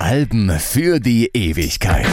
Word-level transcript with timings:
Alben 0.00 0.50
für 0.58 0.98
die 0.98 1.30
Ewigkeit. 1.32 2.04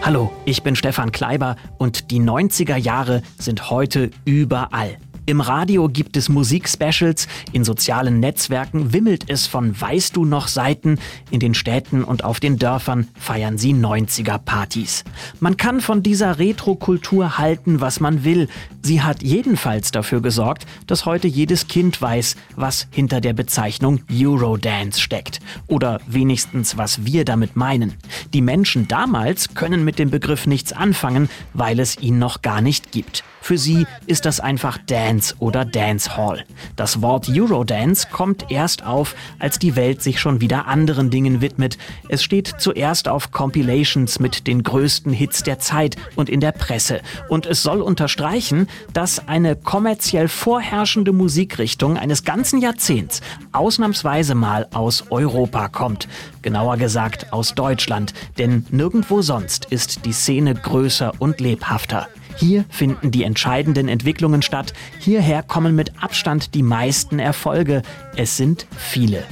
Hallo, 0.00 0.32
ich 0.46 0.62
bin 0.62 0.74
Stefan 0.76 1.12
Kleiber 1.12 1.56
und 1.76 2.10
die 2.10 2.20
90er 2.20 2.76
Jahre 2.76 3.22
sind 3.38 3.68
heute 3.68 4.10
überall. 4.24 4.96
Im 5.24 5.40
Radio 5.40 5.88
gibt 5.88 6.16
es 6.16 6.28
Musikspecials, 6.28 7.28
in 7.52 7.62
sozialen 7.62 8.18
Netzwerken 8.18 8.92
wimmelt 8.92 9.30
es 9.30 9.46
von 9.46 9.80
Weißt 9.80 10.16
du 10.16 10.24
noch 10.24 10.48
Seiten, 10.48 10.98
in 11.30 11.38
den 11.38 11.54
Städten 11.54 12.02
und 12.02 12.24
auf 12.24 12.40
den 12.40 12.58
Dörfern 12.58 13.06
feiern 13.14 13.56
sie 13.56 13.72
90er 13.72 14.38
Partys. 14.38 15.04
Man 15.38 15.56
kann 15.56 15.80
von 15.80 16.02
dieser 16.02 16.40
Retro-Kultur 16.40 17.38
halten, 17.38 17.80
was 17.80 18.00
man 18.00 18.24
will. 18.24 18.48
Sie 18.82 19.00
hat 19.00 19.22
jedenfalls 19.22 19.92
dafür 19.92 20.20
gesorgt, 20.20 20.66
dass 20.88 21.06
heute 21.06 21.28
jedes 21.28 21.68
Kind 21.68 22.02
weiß, 22.02 22.34
was 22.56 22.88
hinter 22.90 23.20
der 23.20 23.32
Bezeichnung 23.32 24.00
Eurodance 24.10 25.00
steckt. 25.00 25.38
Oder 25.68 26.00
wenigstens, 26.08 26.76
was 26.76 27.04
wir 27.06 27.24
damit 27.24 27.54
meinen. 27.54 27.94
Die 28.34 28.42
Menschen 28.42 28.88
damals 28.88 29.54
können 29.54 29.84
mit 29.84 30.00
dem 30.00 30.10
Begriff 30.10 30.48
nichts 30.48 30.72
anfangen, 30.72 31.28
weil 31.54 31.78
es 31.78 31.96
ihn 31.96 32.18
noch 32.18 32.42
gar 32.42 32.60
nicht 32.60 32.90
gibt. 32.90 33.22
Für 33.42 33.58
sie 33.58 33.86
ist 34.06 34.24
das 34.24 34.38
einfach 34.38 34.78
Dance 34.78 35.11
oder 35.38 35.64
Dancehall. 35.64 36.44
Das 36.76 37.02
Wort 37.02 37.28
Eurodance 37.28 38.08
kommt 38.10 38.50
erst 38.50 38.84
auf, 38.84 39.14
als 39.38 39.58
die 39.58 39.76
Welt 39.76 40.02
sich 40.02 40.20
schon 40.20 40.40
wieder 40.40 40.66
anderen 40.66 41.10
Dingen 41.10 41.40
widmet. 41.40 41.76
Es 42.08 42.22
steht 42.22 42.54
zuerst 42.58 43.08
auf 43.08 43.30
Compilations 43.30 44.20
mit 44.20 44.46
den 44.46 44.62
größten 44.62 45.12
Hits 45.12 45.42
der 45.42 45.58
Zeit 45.58 45.96
und 46.16 46.30
in 46.30 46.40
der 46.40 46.52
Presse. 46.52 47.00
Und 47.28 47.46
es 47.46 47.62
soll 47.62 47.82
unterstreichen, 47.82 48.68
dass 48.92 49.28
eine 49.28 49.54
kommerziell 49.56 50.28
vorherrschende 50.28 51.12
Musikrichtung 51.12 51.96
eines 51.96 52.24
ganzen 52.24 52.60
Jahrzehnts 52.60 53.20
ausnahmsweise 53.52 54.34
mal 54.34 54.66
aus 54.72 55.04
Europa 55.10 55.68
kommt. 55.68 56.08
Genauer 56.40 56.76
gesagt 56.76 57.32
aus 57.32 57.54
Deutschland, 57.54 58.14
denn 58.38 58.64
nirgendwo 58.70 59.22
sonst 59.22 59.66
ist 59.66 60.04
die 60.06 60.12
Szene 60.12 60.54
größer 60.54 61.12
und 61.18 61.40
lebhafter. 61.40 62.08
Hier 62.36 62.64
finden 62.68 63.10
die 63.10 63.24
entscheidenden 63.24 63.88
Entwicklungen 63.88 64.42
statt. 64.42 64.72
Hierher 64.98 65.42
kommen 65.42 65.74
mit 65.74 65.92
Abstand 66.02 66.54
die 66.54 66.62
meisten 66.62 67.18
Erfolge. 67.18 67.82
Es 68.16 68.36
sind 68.36 68.66
viele. 68.76 69.24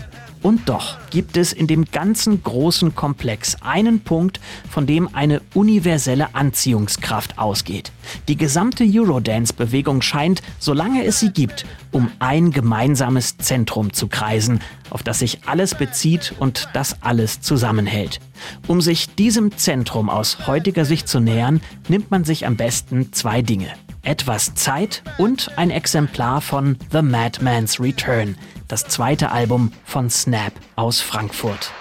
Und 0.42 0.68
doch 0.70 0.96
gibt 1.10 1.36
es 1.36 1.52
in 1.52 1.66
dem 1.66 1.84
ganzen 1.84 2.42
großen 2.42 2.94
Komplex 2.94 3.58
einen 3.60 4.00
Punkt, 4.00 4.40
von 4.70 4.86
dem 4.86 5.14
eine 5.14 5.42
universelle 5.52 6.34
Anziehungskraft 6.34 7.38
ausgeht. 7.38 7.92
Die 8.26 8.36
gesamte 8.36 8.84
Eurodance-Bewegung 8.84 10.00
scheint, 10.00 10.40
solange 10.58 11.04
es 11.04 11.20
sie 11.20 11.30
gibt, 11.30 11.66
um 11.92 12.10
ein 12.20 12.52
gemeinsames 12.52 13.36
Zentrum 13.36 13.92
zu 13.92 14.08
kreisen, 14.08 14.60
auf 14.88 15.02
das 15.02 15.18
sich 15.18 15.40
alles 15.46 15.74
bezieht 15.74 16.34
und 16.38 16.68
das 16.72 17.02
alles 17.02 17.42
zusammenhält. 17.42 18.20
Um 18.66 18.80
sich 18.80 19.14
diesem 19.14 19.56
Zentrum 19.58 20.08
aus 20.08 20.46
heutiger 20.46 20.86
Sicht 20.86 21.06
zu 21.06 21.20
nähern, 21.20 21.60
nimmt 21.88 22.10
man 22.10 22.24
sich 22.24 22.46
am 22.46 22.56
besten 22.56 23.12
zwei 23.12 23.42
Dinge. 23.42 23.68
Etwas 24.02 24.54
Zeit 24.54 25.02
und 25.18 25.58
ein 25.58 25.70
Exemplar 25.70 26.40
von 26.40 26.78
The 26.90 27.02
Madman's 27.02 27.78
Return, 27.78 28.36
das 28.70 28.84
zweite 28.84 29.32
Album 29.32 29.72
von 29.84 30.08
Snap 30.08 30.52
aus 30.76 31.00
Frankfurt. 31.00 31.72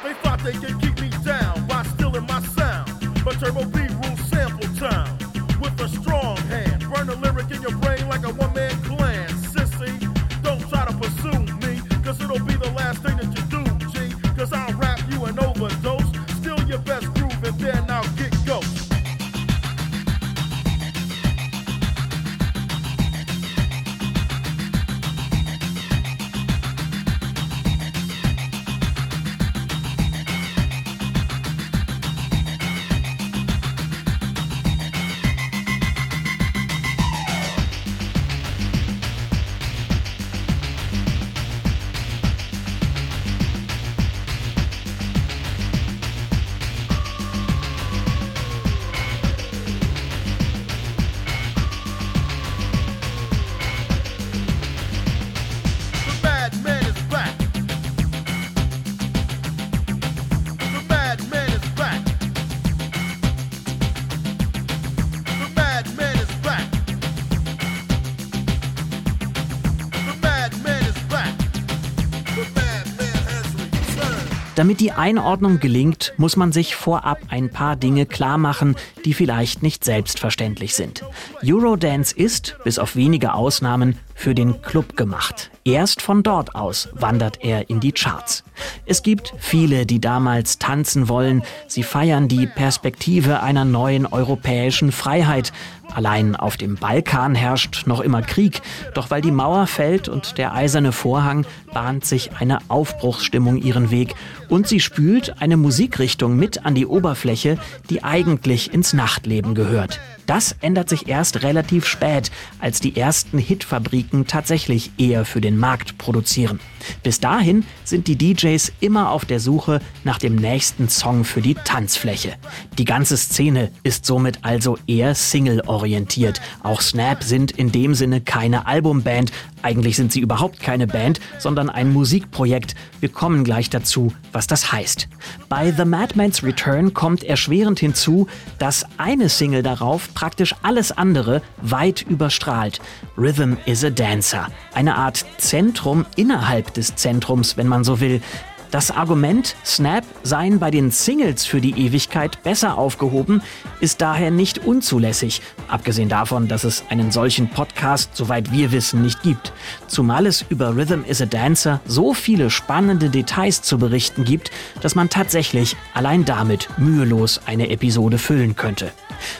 Damit 74.59 74.81
die 74.81 74.91
Einordnung 74.91 75.61
gelingt, 75.61 76.13
muss 76.17 76.35
man 76.35 76.51
sich 76.51 76.75
vorab 76.75 77.21
ein 77.29 77.49
paar 77.49 77.77
Dinge 77.77 78.05
klar 78.05 78.37
machen, 78.37 78.75
die 79.05 79.13
vielleicht 79.13 79.63
nicht 79.63 79.85
selbstverständlich 79.85 80.75
sind. 80.75 81.05
Eurodance 81.41 82.13
ist, 82.13 82.57
bis 82.65 82.77
auf 82.77 82.97
wenige 82.97 83.35
Ausnahmen, 83.35 83.97
für 84.19 84.35
den 84.35 84.61
Club 84.61 84.97
gemacht. 84.97 85.49
Erst 85.63 86.01
von 86.01 86.23
dort 86.23 86.53
aus 86.53 86.89
wandert 86.91 87.39
er 87.41 87.69
in 87.69 87.79
die 87.79 87.93
Charts. 87.93 88.43
Es 88.85 89.01
gibt 89.01 89.33
viele, 89.37 89.85
die 89.85 90.01
damals 90.01 90.59
tanzen 90.59 91.07
wollen. 91.07 91.41
Sie 91.67 91.83
feiern 91.83 92.27
die 92.27 92.45
Perspektive 92.45 93.41
einer 93.41 93.63
neuen 93.63 94.05
europäischen 94.05 94.91
Freiheit. 94.91 95.53
Allein 95.95 96.35
auf 96.35 96.57
dem 96.57 96.75
Balkan 96.75 97.33
herrscht 97.33 97.87
noch 97.87 98.01
immer 98.01 98.21
Krieg. 98.21 98.61
Doch 98.93 99.09
weil 99.09 99.21
die 99.21 99.31
Mauer 99.31 99.67
fällt 99.67 100.09
und 100.09 100.37
der 100.37 100.53
eiserne 100.53 100.91
Vorhang, 100.91 101.45
bahnt 101.73 102.03
sich 102.03 102.31
eine 102.37 102.59
Aufbruchsstimmung 102.67 103.55
ihren 103.55 103.89
Weg. 103.89 104.15
Und 104.49 104.67
sie 104.67 104.81
spült 104.81 105.41
eine 105.41 105.55
Musikrichtung 105.55 106.35
mit 106.35 106.65
an 106.65 106.75
die 106.75 106.87
Oberfläche, 106.87 107.57
die 107.89 108.03
eigentlich 108.03 108.73
ins 108.73 108.91
Nachtleben 108.91 109.55
gehört. 109.55 110.01
Das 110.29 110.55
ändert 110.61 110.89
sich 110.89 111.07
erst 111.07 111.41
relativ 111.41 111.87
spät, 111.87 112.29
als 112.59 112.79
die 112.79 112.95
ersten 112.95 113.39
Hitfabriken 113.39 114.27
tatsächlich 114.27 114.91
eher 114.99 115.25
für 115.25 115.41
den 115.41 115.57
Markt 115.57 115.97
produzieren. 115.97 116.59
Bis 117.01 117.19
dahin 117.19 117.65
sind 117.83 118.07
die 118.07 118.15
DJs 118.15 118.71
immer 118.79 119.09
auf 119.09 119.25
der 119.25 119.39
Suche 119.39 119.81
nach 120.03 120.19
dem 120.19 120.35
nächsten 120.35 120.87
Song 120.87 121.23
für 121.23 121.41
die 121.41 121.55
Tanzfläche. 121.55 122.33
Die 122.77 122.85
ganze 122.85 123.17
Szene 123.17 123.71
ist 123.81 124.05
somit 124.05 124.45
also 124.45 124.77
eher 124.85 125.15
Single-orientiert. 125.15 126.41
Auch 126.61 126.81
Snap 126.81 127.23
sind 127.23 127.49
in 127.49 127.71
dem 127.71 127.95
Sinne 127.95 128.21
keine 128.21 128.67
Albumband. 128.67 129.31
Eigentlich 129.61 129.95
sind 129.95 130.11
sie 130.11 130.19
überhaupt 130.19 130.59
keine 130.59 130.87
Band, 130.87 131.19
sondern 131.37 131.69
ein 131.69 131.91
Musikprojekt. 131.91 132.75
Wir 132.99 133.09
kommen 133.09 133.43
gleich 133.43 133.69
dazu, 133.69 134.13
was 134.31 134.47
das 134.47 134.71
heißt. 134.71 135.07
Bei 135.49 135.71
The 135.71 135.85
Madman's 135.85 136.43
Return 136.43 136.93
kommt 136.93 137.23
erschwerend 137.23 137.79
hinzu, 137.79 138.27
dass 138.57 138.85
eine 138.97 139.29
Single 139.29 139.63
darauf 139.63 140.13
praktisch 140.13 140.55
alles 140.63 140.91
andere 140.91 141.41
weit 141.61 142.01
überstrahlt. 142.01 142.79
Rhythm 143.17 143.55
is 143.65 143.83
a 143.83 143.89
Dancer. 143.89 144.47
Eine 144.73 144.95
Art 144.95 145.25
Zentrum 145.37 146.05
innerhalb 146.15 146.73
des 146.73 146.95
Zentrums, 146.95 147.57
wenn 147.57 147.67
man 147.67 147.83
so 147.83 147.99
will. 147.99 148.21
Das 148.71 148.91
Argument, 148.91 149.55
Snap 149.65 150.03
seien 150.21 150.59
bei 150.59 150.69
den 150.69 150.91
Singles 150.91 151.43
für 151.43 151.59
die 151.59 151.71
Ewigkeit 151.71 152.43
besser 152.43 152.77
aufgehoben, 152.77 153.41
ist 153.79 153.99
daher 153.99 154.29
nicht 154.29 154.59
unzulässig, 154.59 155.41
abgesehen 155.67 156.07
davon, 156.07 156.47
dass 156.47 156.63
es 156.63 156.83
einen 156.89 157.11
solchen 157.11 157.49
Podcast, 157.49 158.11
soweit 158.15 158.51
wir 158.51 158.71
wissen, 158.71 159.01
nicht 159.01 159.23
gibt. 159.23 159.53
Zumal 159.87 160.27
es 160.27 160.45
über 160.49 160.75
Rhythm 160.75 161.01
is 161.03 161.19
a 161.19 161.25
Dancer 161.25 161.81
so 161.87 162.13
viele 162.13 162.51
spannende 162.51 163.09
Details 163.09 163.63
zu 163.63 163.79
berichten 163.79 164.23
gibt, 164.23 164.51
dass 164.81 164.93
man 164.93 165.09
tatsächlich 165.09 165.75
allein 165.95 166.23
damit 166.23 166.69
mühelos 166.77 167.41
eine 167.47 167.71
Episode 167.71 168.19
füllen 168.19 168.55
könnte. 168.55 168.91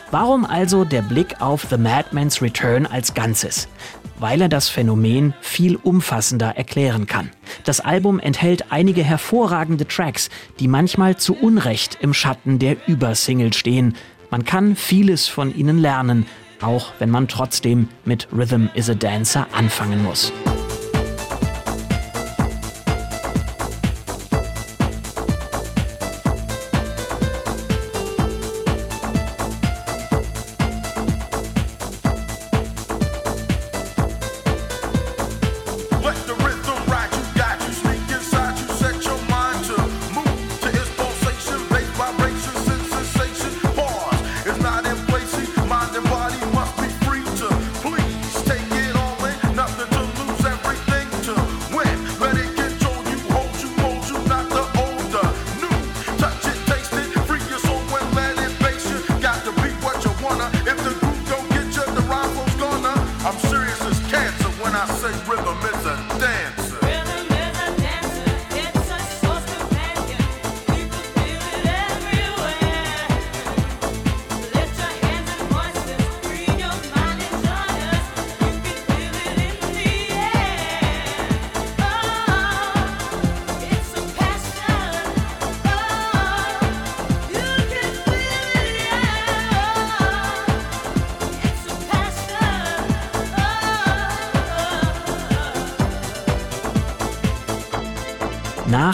Warum 0.10 0.44
also 0.44 0.86
der 0.86 1.04
Blick 1.04 1.40
auf 1.40 1.68
The 1.70 1.78
Madman's 1.78 2.42
Return 2.42 2.88
als 2.88 3.14
Ganzes? 3.14 3.68
Weil 4.20 4.42
er 4.42 4.50
das 4.50 4.70
Phänomen 4.70 5.34
viel 5.42 5.76
umfassender 5.76 6.56
erklären 6.56 7.08
kann. 7.08 7.32
Das 7.64 7.80
Album 7.80 8.20
enthält 8.20 8.72
einige 8.72 9.04
hervorragende 9.04 9.88
Tracks, 9.88 10.30
die 10.60 10.68
manchmal 10.68 11.18
zu 11.18 11.36
Unrecht 11.36 11.98
im 12.02 12.14
Schatten 12.14 12.60
der 12.60 12.78
Übersingle 12.88 13.54
stehen. 13.54 13.96
Man 14.30 14.46
kann 14.46 14.76
vieles 14.76 15.28
von 15.28 15.56
ihnen 15.56 15.80
lernen, 15.80 16.26
auch 16.62 16.92
wenn 17.00 17.10
man 17.10 17.28
trotzdem 17.28 17.90
mit 18.06 18.28
Rhythm 18.32 18.68
is 18.76 18.90
a 18.90 18.94
Dancer 18.94 19.48
anfangen 19.54 20.04
muss. 20.04 20.32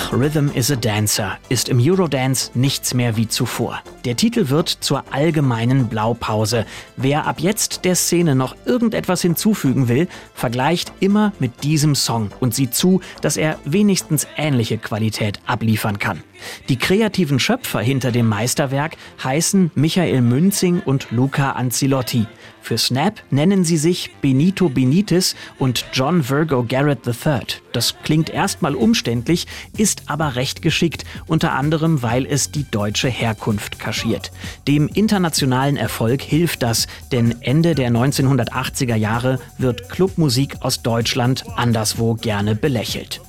Nach 0.06 0.14
Rhythm 0.14 0.50
is 0.54 0.70
a 0.70 0.76
Dancer 0.76 1.40
ist 1.50 1.68
im 1.68 1.80
Eurodance 1.82 2.52
nichts 2.54 2.94
mehr 2.94 3.18
wie 3.18 3.28
zuvor. 3.28 3.82
Der 4.06 4.16
Titel 4.16 4.50
wird 4.50 4.70
zur 4.70 5.04
allgemeinen 5.12 5.88
Blaupause. 5.88 6.68
Wer 6.96 7.26
ab 7.26 7.40
jetzt 7.40 7.86
der 7.86 7.96
Szene 7.96 8.36
noch 8.36 8.56
irgendetwas 8.66 9.24
hinzufügen 9.24 9.88
will, 9.88 10.08
vergleicht 10.36 10.92
immer 11.00 11.34
mit 11.40 11.64
diesem 11.64 11.96
Song 11.96 12.30
und 12.40 12.54
sieht 12.54 12.76
zu, 12.76 13.02
dass 13.22 13.36
er 13.36 13.58
wenigstens 13.66 14.28
ähnliche 14.38 14.78
Qualität 14.78 15.40
abliefern 15.48 15.98
kann. 15.98 16.22
Die 16.70 16.78
kreativen 16.78 17.40
Schöpfer 17.40 17.80
hinter 17.80 18.12
dem 18.12 18.28
Meisterwerk 18.28 18.98
heißen 19.24 19.72
Michael 19.74 20.22
Münzing 20.22 20.82
und 20.82 21.10
Luca 21.10 21.54
Anzilotti. 21.54 22.28
Für 22.66 22.80
Snap 22.80 23.22
nennen 23.30 23.64
sie 23.64 23.78
sich 23.78 24.10
Benito 24.22 24.70
Benitez 24.70 25.36
und 25.60 25.86
John 25.94 26.28
Virgo 26.28 26.66
Garrett 26.68 27.06
III. 27.06 27.42
Das 27.74 27.94
klingt 28.02 28.32
erstmal 28.32 28.74
umständlich, 28.74 29.46
ist 29.78 30.02
aber 30.08 30.36
recht 30.36 30.64
geschickt, 30.64 31.06
unter 31.28 31.54
anderem 31.54 32.02
weil 32.02 32.26
es 32.26 32.50
die 32.50 32.66
deutsche 32.72 33.08
Herkunft 33.08 33.78
kaschiert. 33.78 34.32
Dem 34.68 34.88
internationalen 34.88 35.78
Erfolg 35.78 36.24
hilft 36.24 36.64
das, 36.64 36.88
denn 37.12 37.36
Ende 37.42 37.76
der 37.76 37.92
1980er 37.92 38.96
Jahre 38.96 39.40
wird 39.60 39.88
Clubmusik 39.90 40.56
aus 40.62 40.82
Deutschland 40.82 41.44
anderswo 41.58 42.16
gerne 42.16 42.56
belächelt. 42.56 43.22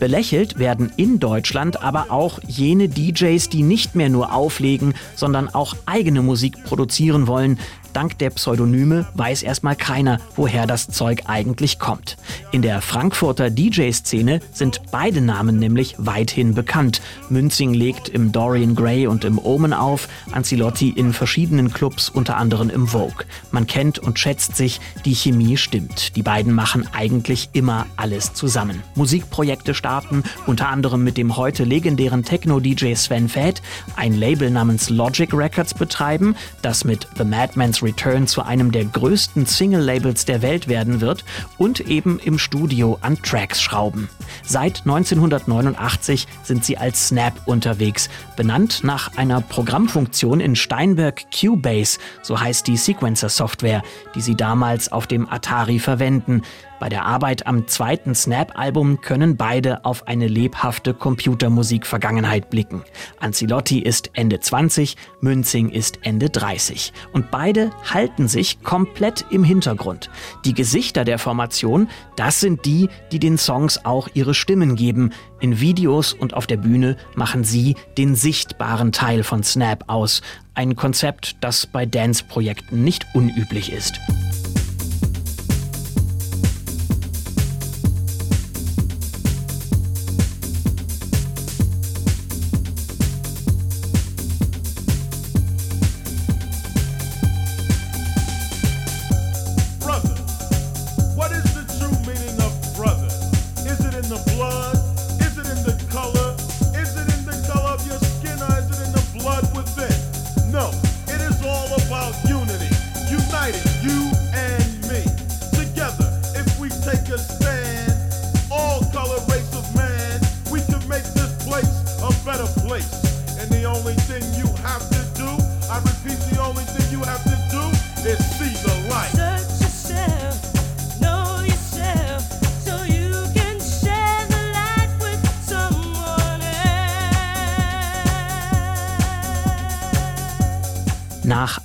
Belächelt 0.00 0.58
werden 0.58 0.92
in 0.96 1.18
Deutschland 1.18 1.82
aber 1.82 2.10
auch 2.10 2.40
jene 2.46 2.88
DJs, 2.88 3.48
die 3.48 3.62
nicht 3.62 3.94
mehr 3.94 4.08
nur 4.08 4.34
auflegen, 4.34 4.94
sondern 5.14 5.48
auch 5.48 5.76
eigene 5.86 6.20
Musik 6.20 6.62
produzieren 6.64 7.26
wollen, 7.26 7.58
Dank 7.92 8.18
der 8.18 8.30
Pseudonyme 8.30 9.06
weiß 9.14 9.42
erstmal 9.42 9.76
keiner, 9.76 10.18
woher 10.36 10.66
das 10.66 10.88
Zeug 10.88 11.22
eigentlich 11.26 11.78
kommt. 11.78 12.16
In 12.50 12.62
der 12.62 12.80
Frankfurter 12.80 13.50
DJ-Szene 13.50 14.40
sind 14.52 14.80
beide 14.90 15.20
Namen 15.20 15.58
nämlich 15.58 15.94
weithin 15.98 16.54
bekannt. 16.54 17.02
Münzing 17.28 17.74
legt 17.74 18.08
im 18.08 18.32
Dorian 18.32 18.74
Gray 18.74 19.06
und 19.06 19.24
im 19.24 19.38
Omen 19.38 19.72
auf, 19.72 20.08
Ancelotti 20.32 20.90
in 20.90 21.12
verschiedenen 21.12 21.72
Clubs, 21.72 22.08
unter 22.08 22.36
anderem 22.36 22.70
im 22.70 22.86
Vogue. 22.86 23.24
Man 23.50 23.66
kennt 23.66 23.98
und 23.98 24.18
schätzt 24.18 24.56
sich, 24.56 24.80
die 25.04 25.14
Chemie 25.14 25.56
stimmt. 25.56 26.16
Die 26.16 26.22
beiden 26.22 26.52
machen 26.52 26.88
eigentlich 26.92 27.50
immer 27.52 27.86
alles 27.96 28.32
zusammen. 28.32 28.82
Musikprojekte 28.94 29.74
starten, 29.74 30.22
unter 30.46 30.68
anderem 30.68 31.04
mit 31.04 31.16
dem 31.16 31.36
heute 31.36 31.64
legendären 31.64 32.24
Techno-DJ 32.24 32.94
Sven 32.94 33.28
Fett, 33.28 33.60
ein 33.96 34.14
Label 34.14 34.50
namens 34.50 34.88
Logic 34.88 35.32
Records 35.32 35.74
betreiben, 35.74 36.36
das 36.62 36.84
mit 36.84 37.06
The 37.16 37.24
Madman's 37.24 37.81
Return 37.82 38.26
zu 38.26 38.42
einem 38.42 38.72
der 38.72 38.84
größten 38.84 39.46
Single-Labels 39.46 40.24
der 40.24 40.42
Welt 40.42 40.68
werden 40.68 41.00
wird 41.00 41.24
und 41.58 41.80
eben 41.80 42.18
im 42.18 42.38
Studio 42.38 42.98
an 43.00 43.20
Tracks 43.22 43.60
schrauben. 43.60 44.08
Seit 44.44 44.80
1989 44.80 46.26
sind 46.42 46.64
sie 46.64 46.78
als 46.78 47.08
Snap 47.08 47.34
unterwegs, 47.46 48.08
benannt 48.36 48.84
nach 48.84 49.16
einer 49.16 49.40
Programmfunktion 49.40 50.40
in 50.40 50.56
Steinberg 50.56 51.22
Cubase, 51.30 51.98
so 52.22 52.40
heißt 52.40 52.66
die 52.66 52.76
Sequencer-Software, 52.76 53.82
die 54.14 54.20
sie 54.20 54.34
damals 54.34 54.90
auf 54.90 55.06
dem 55.06 55.28
Atari 55.28 55.78
verwenden. 55.78 56.42
Bei 56.82 56.88
der 56.88 57.06
Arbeit 57.06 57.46
am 57.46 57.68
zweiten 57.68 58.12
Snap-Album 58.12 59.02
können 59.02 59.36
beide 59.36 59.84
auf 59.84 60.08
eine 60.08 60.26
lebhafte 60.26 60.94
Computermusik-Vergangenheit 60.94 62.50
blicken. 62.50 62.82
Ancelotti 63.20 63.78
ist 63.78 64.10
Ende 64.14 64.40
20, 64.40 64.96
Münzing 65.20 65.68
ist 65.68 66.00
Ende 66.02 66.28
30. 66.28 66.92
Und 67.12 67.30
beide 67.30 67.70
halten 67.88 68.26
sich 68.26 68.64
komplett 68.64 69.24
im 69.30 69.44
Hintergrund. 69.44 70.10
Die 70.44 70.54
Gesichter 70.54 71.04
der 71.04 71.20
Formation, 71.20 71.88
das 72.16 72.40
sind 72.40 72.64
die, 72.64 72.88
die 73.12 73.20
den 73.20 73.38
Songs 73.38 73.84
auch 73.84 74.08
ihre 74.14 74.34
Stimmen 74.34 74.74
geben. 74.74 75.12
In 75.38 75.60
Videos 75.60 76.12
und 76.12 76.34
auf 76.34 76.48
der 76.48 76.56
Bühne 76.56 76.96
machen 77.14 77.44
sie 77.44 77.76
den 77.96 78.16
sichtbaren 78.16 78.90
Teil 78.90 79.22
von 79.22 79.44
Snap 79.44 79.84
aus. 79.86 80.20
Ein 80.54 80.74
Konzept, 80.74 81.36
das 81.42 81.64
bei 81.64 81.86
Dance-Projekten 81.86 82.82
nicht 82.82 83.06
unüblich 83.14 83.72
ist. 83.72 84.00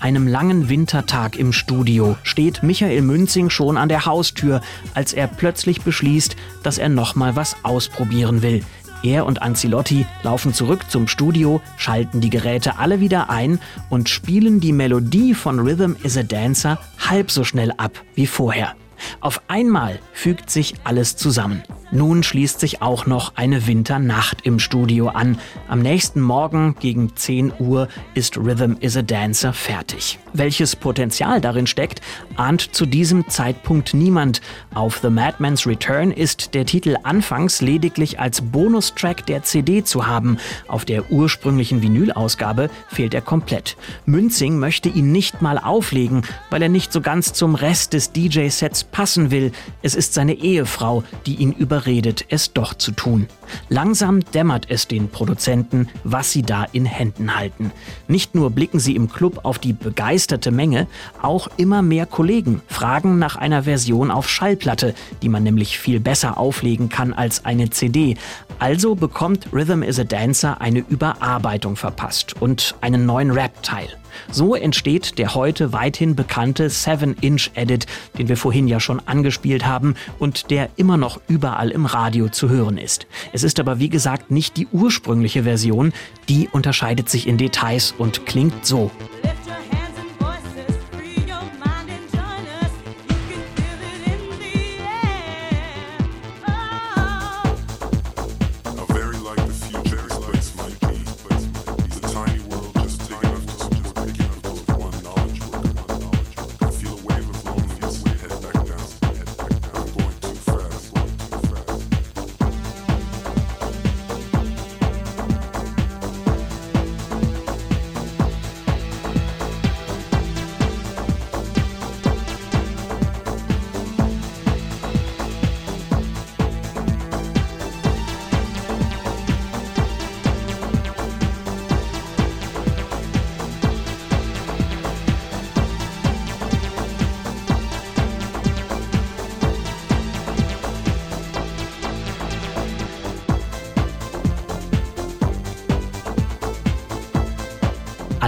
Einem 0.07 0.25
langen 0.25 0.69
Wintertag 0.69 1.37
im 1.37 1.51
Studio 1.51 2.15
steht 2.23 2.63
Michael 2.63 3.01
Münzing 3.01 3.49
schon 3.49 3.75
an 3.75 3.89
der 3.89 4.05
Haustür, 4.05 4.61
als 4.93 5.11
er 5.11 5.27
plötzlich 5.27 5.81
beschließt, 5.81 6.37
dass 6.63 6.77
er 6.77 6.87
noch 6.87 7.15
mal 7.15 7.35
was 7.35 7.57
ausprobieren 7.63 8.41
will. 8.41 8.63
Er 9.03 9.25
und 9.25 9.41
Ancelotti 9.41 10.05
laufen 10.23 10.53
zurück 10.53 10.89
zum 10.89 11.09
Studio, 11.09 11.61
schalten 11.75 12.21
die 12.21 12.29
Geräte 12.29 12.79
alle 12.79 13.01
wieder 13.01 13.29
ein 13.29 13.59
und 13.89 14.07
spielen 14.07 14.61
die 14.61 14.71
Melodie 14.71 15.33
von 15.33 15.59
Rhythm 15.59 15.97
is 16.03 16.17
a 16.17 16.23
Dancer 16.23 16.79
halb 16.99 17.29
so 17.29 17.43
schnell 17.43 17.73
ab 17.75 18.01
wie 18.15 18.27
vorher. 18.27 18.75
Auf 19.19 19.41
einmal 19.49 19.99
fügt 20.13 20.49
sich 20.49 20.75
alles 20.85 21.17
zusammen. 21.17 21.63
Nun 21.91 22.21
schließt 22.21 22.59
sich 22.59 22.81
auch 22.81 23.05
noch 23.05 23.33
eine 23.35 23.65
Winternacht 23.65 24.41
im 24.45 24.59
Studio 24.59 25.07
an. 25.07 25.39
Am 25.69 25.79
nächsten 25.79 26.19
Morgen 26.19 26.75
gegen 26.79 27.15
10 27.15 27.53
Uhr 27.59 27.87
ist 28.13 28.37
Rhythm 28.37 28.73
is 28.81 28.97
a 28.97 29.01
Dancer 29.01 29.53
fertig. 29.53 30.19
Welches 30.33 30.75
Potenzial 30.75 31.39
darin 31.39 31.65
steckt, 31.65 32.01
ahnt 32.35 32.75
zu 32.75 32.85
diesem 32.85 33.29
Zeitpunkt 33.29 33.93
niemand. 33.93 34.41
Auf 34.73 34.99
The 35.01 35.09
Madman's 35.09 35.65
Return 35.65 36.11
ist 36.11 36.53
der 36.53 36.65
Titel 36.65 36.97
anfangs 37.03 37.61
lediglich 37.61 38.19
als 38.19 38.41
Bonustrack 38.41 39.25
der 39.25 39.43
CD 39.43 39.83
zu 39.83 40.05
haben. 40.05 40.37
Auf 40.67 40.83
der 40.83 41.09
ursprünglichen 41.09 41.81
Vinylausgabe 41.81 42.69
fehlt 42.89 43.13
er 43.13 43.21
komplett. 43.21 43.77
Münzing 44.05 44.59
möchte 44.59 44.89
ihn 44.89 45.13
nicht 45.13 45.41
mal 45.41 45.57
auflegen, 45.57 46.23
weil 46.49 46.61
er 46.61 46.69
nicht 46.69 46.91
so 46.91 46.99
ganz 46.99 47.31
zum 47.31 47.55
Rest 47.55 47.93
des 47.93 48.11
DJ-Sets 48.11 48.83
passen 48.83 49.31
will. 49.31 49.53
Es 49.81 49.95
ist 49.95 50.13
seine 50.13 50.33
Ehefrau, 50.33 51.03
die 51.25 51.35
ihn 51.35 51.53
über 51.53 51.76
überredet, 51.77 52.25
es 52.29 52.53
doch 52.53 52.73
zu 52.73 52.91
tun. 52.91 53.27
Langsam 53.69 54.21
dämmert 54.21 54.65
es 54.69 54.87
den 54.87 55.09
Produzenten, 55.09 55.87
was 56.03 56.31
sie 56.31 56.41
da 56.41 56.65
in 56.71 56.85
Händen 56.85 57.37
halten. 57.37 57.71
Nicht 58.07 58.33
nur 58.33 58.49
blicken 58.49 58.79
sie 58.79 58.95
im 58.95 59.09
Club 59.09 59.41
auf 59.43 59.59
die 59.59 59.73
begeisterte 59.73 60.49
Menge, 60.49 60.87
auch 61.21 61.47
immer 61.57 61.83
mehr 61.83 62.07
Kollegen 62.07 62.61
fragen 62.67 63.19
nach 63.19 63.35
einer 63.35 63.63
Version 63.63 64.09
auf 64.09 64.27
Schallplatte, 64.27 64.95
die 65.21 65.29
man 65.29 65.43
nämlich 65.43 65.77
viel 65.77 65.99
besser 65.99 66.39
auflegen 66.39 66.89
kann 66.89 67.13
als 67.13 67.45
eine 67.45 67.69
CD. 67.69 68.17
Also 68.57 68.95
bekommt 68.95 69.47
Rhythm 69.53 69.83
is 69.83 69.99
a 69.99 70.03
Dancer 70.03 70.59
eine 70.59 70.79
Überarbeitung 70.79 71.75
verpasst 71.75 72.41
und 72.41 72.73
einen 72.81 73.05
neuen 73.05 73.29
Rap-Teil. 73.29 73.89
So 74.31 74.55
entsteht 74.55 75.17
der 75.17 75.35
heute 75.35 75.73
weithin 75.73 76.15
bekannte 76.15 76.67
7-Inch-Edit, 76.67 77.85
den 78.17 78.27
wir 78.27 78.37
vorhin 78.37 78.67
ja 78.67 78.79
schon 78.79 79.01
angespielt 79.05 79.65
haben 79.65 79.95
und 80.19 80.51
der 80.51 80.69
immer 80.75 80.97
noch 80.97 81.19
überall 81.27 81.69
im 81.69 81.85
Radio 81.85 82.29
zu 82.29 82.49
hören 82.49 82.77
ist. 82.77 83.07
Es 83.33 83.43
ist 83.43 83.59
aber 83.59 83.79
wie 83.79 83.89
gesagt 83.89 84.31
nicht 84.31 84.57
die 84.57 84.67
ursprüngliche 84.71 85.43
Version, 85.43 85.93
die 86.29 86.49
unterscheidet 86.51 87.09
sich 87.09 87.27
in 87.27 87.37
Details 87.37 87.93
und 87.97 88.25
klingt 88.25 88.65
so. 88.65 88.91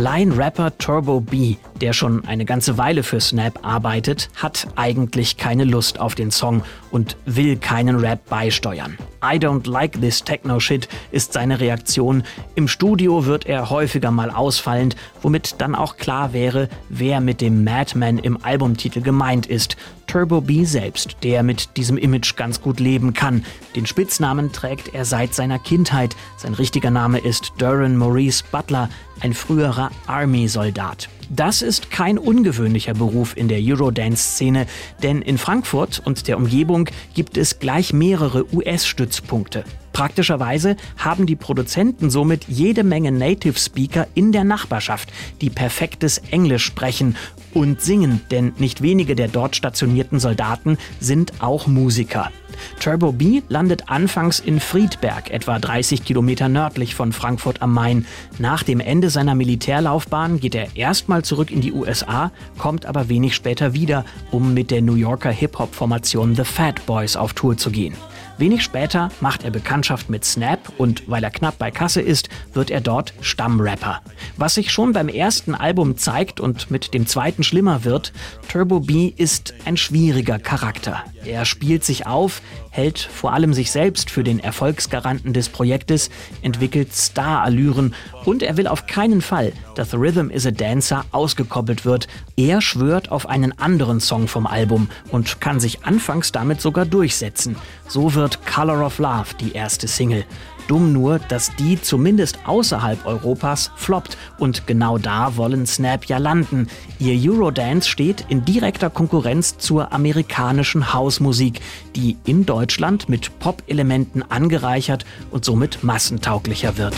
Allein 0.10 0.32
Rapper 0.32 0.76
Turbo 0.80 1.22
B, 1.22 1.58
der 1.82 1.94
schon 1.94 2.26
eine 2.26 2.44
ganze 2.44 2.80
Weile 2.80 3.04
für 3.04 3.22
Snap 3.22 3.60
arbeitet, 3.62 4.32
hat 4.34 4.68
eigentlich 4.76 5.38
keine 5.38 5.66
Lust 5.66 6.00
auf 6.00 6.16
den 6.16 6.32
Song 6.32 6.64
und 6.90 7.16
will 7.28 7.58
keinen 7.58 8.00
Rap 8.00 8.28
beisteuern. 8.28 8.98
I 9.24 9.38
don't 9.38 9.70
like 9.70 10.02
this 10.02 10.24
techno 10.24 10.60
shit 10.60 10.90
ist 11.12 11.34
seine 11.34 11.60
Reaktion. 11.60 12.24
Im 12.56 12.68
Studio 12.68 13.28
wird 13.28 13.46
er 13.46 13.70
häufiger 13.70 14.10
mal 14.10 14.32
ausfallend, 14.32 14.96
womit 15.22 15.62
dann 15.62 15.76
auch 15.76 15.98
klar 15.98 16.34
wäre, 16.34 16.70
wer 16.90 17.22
mit 17.22 17.40
dem 17.40 17.64
Madman 17.64 18.18
im 18.18 18.44
Albumtitel 18.44 19.02
gemeint 19.02 19.46
ist. 19.46 19.78
Turbo 20.10 20.42
B 20.42 20.66
selbst, 20.66 21.18
der 21.22 21.44
mit 21.44 21.78
diesem 21.78 21.96
Image 21.96 22.36
ganz 22.36 22.62
gut 22.62 22.80
leben 22.80 23.14
kann. 23.14 23.46
Den 23.76 23.86
Spitznamen 23.86 24.52
trägt 24.52 24.96
er 24.96 25.06
seit 25.06 25.36
seiner 25.36 25.60
Kindheit. 25.60 26.16
Sein 26.36 26.56
richtiger 26.56 26.90
Name 26.90 27.20
ist 27.20 27.54
Duran 27.60 27.96
Maurice 27.96 28.44
Butler, 28.52 28.90
ein 29.20 29.36
früherer 29.36 29.92
Army-Soldat. 30.08 31.10
Das 31.30 31.62
ist 31.62 31.92
kein 31.92 32.18
ungewöhnlicher 32.18 32.96
Beruf 32.96 33.38
in 33.38 33.50
der 33.50 33.60
Eurodance-Szene, 33.62 34.66
denn 35.04 35.22
in 35.22 35.38
Frankfurt 35.38 36.02
und 36.04 36.28
der 36.28 36.38
Umgebung 36.38 36.90
gibt 37.14 37.38
es 37.38 37.60
gleich 37.60 37.94
mehrere 37.94 38.52
US-Stützpunkte. 38.52 39.64
Praktischerweise 40.00 40.78
haben 40.98 41.26
die 41.26 41.36
Produzenten 41.36 42.10
somit 42.10 42.46
jede 42.48 42.86
Menge 42.86 43.12
Native 43.12 43.60
Speaker 43.60 44.08
in 44.16 44.32
der 44.32 44.46
Nachbarschaft, 44.46 45.12
die 45.42 45.50
perfektes 45.50 46.20
Englisch 46.32 46.64
sprechen 46.64 47.18
und 47.54 47.82
singen, 47.82 48.22
denn 48.32 48.54
nicht 48.60 48.82
wenige 48.82 49.14
der 49.14 49.28
dort 49.28 49.58
stationierten 49.58 50.22
Soldaten 50.22 50.78
sind 51.02 51.34
auch 51.42 51.68
Musiker. 51.68 52.32
Turbo 52.80 53.12
B 53.12 53.42
landet 53.50 53.90
anfangs 53.90 54.40
in 54.40 54.62
Friedberg, 54.62 55.32
etwa 55.32 55.60
30 55.60 56.06
Kilometer 56.06 56.48
nördlich 56.48 56.96
von 56.96 57.12
Frankfurt 57.12 57.62
am 57.62 57.74
Main. 57.74 58.06
Nach 58.38 58.64
dem 58.64 58.80
Ende 58.80 59.10
seiner 59.10 59.36
Militärlaufbahn 59.36 60.40
geht 60.40 60.56
er 60.56 60.78
erstmal 60.78 61.26
zurück 61.26 61.52
in 61.52 61.60
die 61.60 61.74
USA, 61.74 62.32
kommt 62.58 62.86
aber 62.86 63.10
wenig 63.10 63.36
später 63.36 63.74
wieder, 63.74 64.06
um 64.32 64.54
mit 64.54 64.72
der 64.72 64.82
New 64.82 64.96
Yorker 64.96 65.32
Hip-Hop-Formation 65.32 66.38
The 66.38 66.46
Fat 66.46 66.86
Boys 66.86 67.18
auf 67.18 67.34
Tour 67.34 67.58
zu 67.58 67.70
gehen. 67.70 67.96
Wenig 68.40 68.64
später 68.64 69.10
macht 69.20 69.44
er 69.44 69.52
Bekanntschaft 69.52 70.10
mit 70.10 70.24
Snap 70.24 70.72
und 70.78 71.04
weil 71.10 71.26
er 71.26 71.30
knapp 71.30 71.58
bei 71.58 71.72
Kasse 71.72 72.00
ist, 72.00 72.30
wird 72.54 72.72
er 72.72 72.80
dort 72.80 73.14
Stammrapper. 73.20 74.02
Was 74.38 74.56
sich 74.56 74.72
schon 74.72 74.94
beim 74.94 75.10
ersten 75.10 75.56
Album 75.56 75.98
zeigt 75.98 76.40
und 76.40 76.72
mit 76.72 76.94
dem 76.94 77.06
zweiten 77.06 77.44
schlimmer 77.44 77.84
wird, 77.84 78.14
Turbo 78.50 78.80
B 78.80 79.12
ist 79.14 79.54
ein 79.66 79.76
schwieriger 79.76 80.40
Charakter. 80.40 81.04
Er 81.26 81.44
spielt 81.44 81.84
sich 81.84 82.08
auf, 82.08 82.42
hält 82.70 83.00
vor 83.00 83.34
allem 83.34 83.54
sich 83.54 83.72
selbst 83.72 84.10
für 84.10 84.24
den 84.24 84.40
Erfolgsgaranten 84.40 85.34
des 85.34 85.50
Projektes, 85.50 86.10
entwickelt 86.42 86.96
Star-Allüren 86.96 87.94
und 88.24 88.42
er 88.42 88.56
will 88.56 88.68
auf 88.68 88.86
keinen 88.88 89.22
Fall, 89.22 89.52
dass 89.76 89.92
The 89.92 89.98
Rhythm 89.98 90.30
is 90.30 90.46
a 90.46 90.52
Dancer 90.52 91.04
ausgekoppelt 91.12 91.84
wird. 91.84 92.08
Er 92.38 92.62
schwört 92.62 93.12
auf 93.12 93.28
einen 93.28 93.58
anderen 93.60 94.00
Song 94.00 94.28
vom 94.28 94.48
Album 94.48 94.90
und 95.10 95.42
kann 95.42 95.60
sich 95.60 95.84
anfangs 95.84 96.32
damit 96.32 96.62
sogar 96.62 96.86
durchsetzen. 96.86 97.58
So 97.90 98.14
wird 98.14 98.46
Color 98.46 98.86
of 98.86 99.00
Love 99.00 99.34
die 99.40 99.54
erste 99.54 99.88
Single. 99.88 100.24
Dumm 100.68 100.94
nur, 100.94 101.18
dass 101.18 101.56
die 101.56 101.82
zumindest 101.82 102.38
außerhalb 102.46 103.04
Europas 103.08 103.72
floppt 103.76 104.16
und 104.38 104.68
genau 104.68 105.00
da 105.00 105.36
wollen 105.36 105.66
Snap 105.66 106.06
ja 106.06 106.20
landen. 106.20 106.68
Ihr 107.00 107.16
Eurodance 107.20 107.90
steht 107.90 108.24
in 108.30 108.46
direkter 108.46 108.92
Konkurrenz 108.92 109.58
zur 109.58 109.92
amerikanischen 109.92 110.94
Hausmusik, 110.94 111.62
die 111.96 112.18
in 112.24 112.46
Deutschland 112.46 113.10
mit 113.10 113.40
Pop-Elementen 113.40 114.22
angereichert 114.22 115.06
und 115.32 115.44
somit 115.44 115.84
massentauglicher 115.84 116.78
wird. 116.78 116.94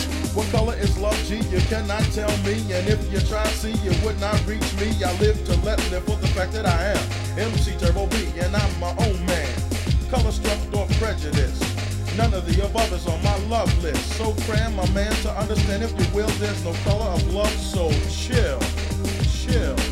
Color 10.12 10.32
struck 10.32 10.58
or 10.74 10.86
prejudice. 10.98 11.58
None 12.18 12.34
of 12.34 12.44
the 12.44 12.66
above 12.66 12.92
is 12.92 13.06
on 13.06 13.24
my 13.24 13.34
love 13.46 13.82
list. 13.82 14.12
So 14.18 14.34
cram 14.44 14.76
my 14.76 14.86
man 14.90 15.10
to 15.22 15.30
understand 15.30 15.82
if 15.82 15.90
you 15.98 16.14
will, 16.14 16.28
there's 16.38 16.62
no 16.66 16.74
color 16.84 17.06
of 17.06 17.32
love, 17.32 17.48
so 17.48 17.90
chill, 18.10 18.60
chill, 19.24 19.74
chill. 19.74 19.91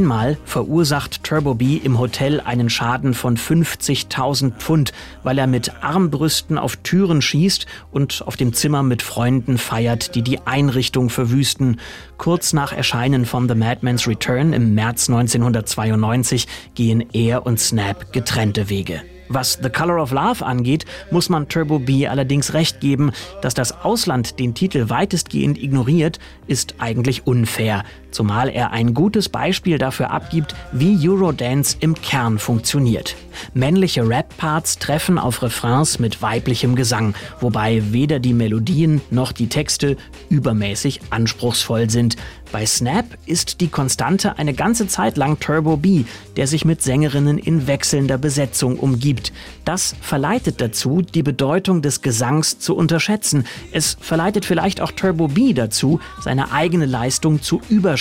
Einmal 0.00 0.38
verursacht 0.46 1.24
Turbo 1.24 1.52
B 1.52 1.76
im 1.76 1.98
Hotel 1.98 2.40
einen 2.40 2.70
Schaden 2.70 3.12
von 3.12 3.36
50.000 3.36 4.52
Pfund, 4.52 4.92
weil 5.24 5.36
er 5.36 5.46
mit 5.46 5.84
Armbrüsten 5.84 6.56
auf 6.56 6.76
Türen 6.76 7.20
schießt 7.20 7.66
und 7.90 8.22
auf 8.26 8.38
dem 8.38 8.54
Zimmer 8.54 8.82
mit 8.82 9.02
Freunden 9.02 9.58
feiert, 9.58 10.14
die 10.14 10.22
die 10.22 10.40
Einrichtung 10.46 11.10
verwüsten. 11.10 11.80
Kurz 12.16 12.54
nach 12.54 12.72
Erscheinen 12.72 13.26
von 13.26 13.46
The 13.46 13.54
Madman's 13.54 14.08
Return 14.08 14.54
im 14.54 14.74
März 14.74 15.10
1992 15.10 16.48
gehen 16.74 17.04
er 17.12 17.44
und 17.44 17.60
Snap 17.60 18.10
getrennte 18.10 18.70
Wege. 18.70 19.02
Was 19.32 19.60
The 19.62 19.70
Color 19.70 20.02
of 20.02 20.10
Love 20.10 20.44
angeht, 20.44 20.86
muss 21.12 21.28
man 21.28 21.48
Turbo 21.48 21.78
B 21.78 22.08
allerdings 22.08 22.52
recht 22.52 22.80
geben, 22.80 23.12
dass 23.42 23.54
das 23.54 23.70
Ausland 23.84 24.40
den 24.40 24.54
Titel 24.54 24.88
weitestgehend 24.88 25.56
ignoriert, 25.56 26.18
ist 26.48 26.74
eigentlich 26.78 27.28
unfair, 27.28 27.84
zumal 28.10 28.48
er 28.48 28.72
ein 28.72 28.94
gutes 28.94 29.28
Beispiel 29.28 29.78
dafür 29.78 30.10
abgibt, 30.10 30.54
wie 30.72 31.08
Eurodance 31.08 31.76
im 31.80 31.94
Kern 31.94 32.38
funktioniert. 32.38 33.16
Männliche 33.54 34.06
Rap-Parts 34.08 34.78
treffen 34.78 35.18
auf 35.18 35.42
Refrains 35.42 35.98
mit 35.98 36.22
weiblichem 36.22 36.74
Gesang, 36.74 37.14
wobei 37.40 37.82
weder 37.92 38.18
die 38.18 38.34
Melodien 38.34 39.00
noch 39.10 39.32
die 39.32 39.48
Texte 39.48 39.96
übermäßig 40.28 41.00
anspruchsvoll 41.10 41.90
sind. 41.90 42.16
Bei 42.52 42.66
Snap 42.66 43.06
ist 43.26 43.60
die 43.60 43.68
Konstante 43.68 44.36
eine 44.38 44.54
ganze 44.54 44.88
Zeit 44.88 45.16
lang 45.16 45.38
Turbo 45.38 45.76
B, 45.76 46.04
der 46.36 46.48
sich 46.48 46.64
mit 46.64 46.82
Sängerinnen 46.82 47.38
in 47.38 47.68
wechselnder 47.68 48.18
Besetzung 48.18 48.76
umgibt. 48.76 49.32
Das 49.64 49.94
verleitet 50.00 50.60
dazu, 50.60 51.00
die 51.02 51.22
Bedeutung 51.22 51.80
des 51.80 52.02
Gesangs 52.02 52.58
zu 52.58 52.74
unterschätzen. 52.74 53.44
Es 53.70 53.96
verleitet 54.00 54.44
vielleicht 54.44 54.80
auch 54.80 54.90
Turbo 54.90 55.28
B 55.28 55.52
dazu, 55.52 56.00
seine 56.20 56.50
eigene 56.50 56.86
Leistung 56.86 57.40
zu 57.40 57.60
überschätzen. 57.68 57.99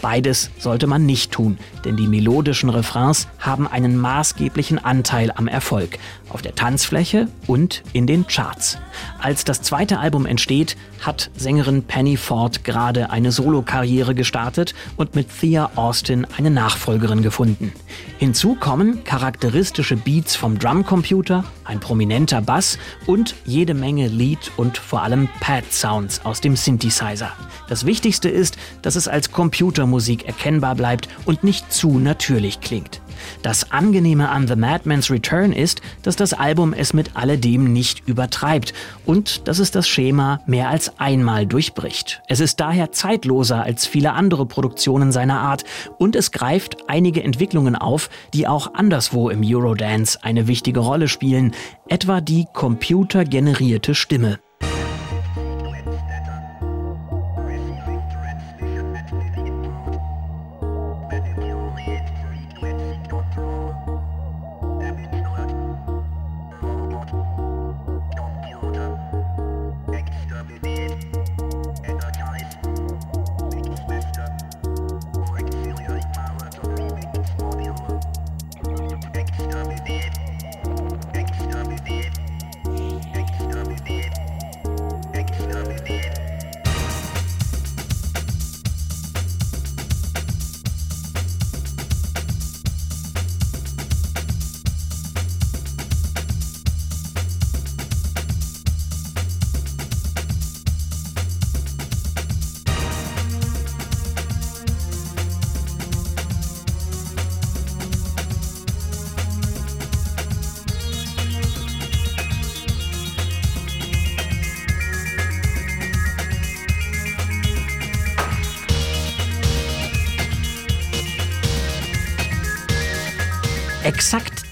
Beides 0.00 0.50
sollte 0.58 0.86
man 0.86 1.06
nicht 1.06 1.32
tun, 1.32 1.58
denn 1.84 1.96
die 1.96 2.06
melodischen 2.06 2.70
Refrains 2.70 3.26
haben 3.38 3.66
einen 3.66 3.96
maßgeblichen 3.96 4.78
Anteil 4.78 5.32
am 5.34 5.48
Erfolg, 5.48 5.98
auf 6.28 6.42
der 6.42 6.54
Tanzfläche 6.54 7.28
und 7.46 7.82
in 7.92 8.06
den 8.06 8.26
Charts. 8.26 8.78
Als 9.18 9.44
das 9.44 9.62
zweite 9.62 9.98
Album 9.98 10.26
entsteht, 10.26 10.76
hat 11.00 11.30
Sängerin 11.36 11.84
Penny 11.84 12.16
Ford 12.16 12.64
gerade 12.64 13.10
eine 13.10 13.32
Solokarriere 13.32 14.14
gestartet 14.14 14.74
und 14.96 15.14
mit 15.14 15.28
Thea 15.40 15.70
Austin 15.76 16.26
eine 16.36 16.50
Nachfolgerin 16.50 17.22
gefunden. 17.22 17.72
Hinzu 18.18 18.54
kommen 18.54 19.04
charakteristische 19.04 19.96
Beats 19.96 20.34
vom 20.34 20.58
Drumcomputer, 20.58 21.44
ein 21.64 21.80
prominenter 21.80 22.40
Bass 22.40 22.78
und 23.06 23.34
jede 23.44 23.74
Menge 23.74 24.08
Lead 24.08 24.50
und 24.56 24.78
vor 24.78 25.02
allem 25.02 25.28
Pad-Sounds 25.40 26.24
aus 26.24 26.40
dem 26.40 26.56
Synthesizer. 26.56 27.32
Das 27.68 27.86
Wichtigste 27.86 28.28
ist, 28.28 28.56
dass 28.82 28.96
es 28.96 29.08
als 29.08 29.30
Computermusik 29.30 30.26
erkennbar 30.26 30.74
bleibt 30.74 31.08
und 31.24 31.44
nicht 31.44 31.72
zu 31.72 31.98
natürlich 31.98 32.60
klingt. 32.60 33.00
Das 33.42 33.70
Angenehme 33.72 34.28
an 34.28 34.48
The 34.48 34.56
Madman's 34.56 35.10
Return 35.10 35.52
ist, 35.52 35.80
dass 36.02 36.16
das 36.16 36.32
Album 36.32 36.72
es 36.72 36.92
mit 36.92 37.16
alledem 37.16 37.72
nicht 37.72 38.08
übertreibt 38.08 38.74
und 39.04 39.46
dass 39.48 39.58
es 39.58 39.70
das 39.70 39.88
Schema 39.88 40.40
mehr 40.46 40.68
als 40.68 40.98
einmal 40.98 41.46
durchbricht. 41.46 42.22
Es 42.28 42.40
ist 42.40 42.60
daher 42.60 42.92
zeitloser 42.92 43.62
als 43.62 43.86
viele 43.86 44.12
andere 44.12 44.46
Produktionen 44.46 45.12
seiner 45.12 45.40
Art 45.40 45.64
und 45.98 46.16
es 46.16 46.32
greift 46.32 46.88
einige 46.88 47.22
Entwicklungen 47.22 47.76
auf, 47.76 48.10
die 48.34 48.46
auch 48.46 48.74
anderswo 48.74 49.30
im 49.30 49.42
Eurodance 49.44 50.18
eine 50.22 50.48
wichtige 50.48 50.80
Rolle 50.80 51.08
spielen, 51.08 51.52
etwa 51.88 52.20
die 52.20 52.46
computergenerierte 52.52 53.94
Stimme. 53.94 54.38